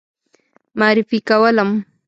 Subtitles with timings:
[0.79, 1.69] معرفي کولم.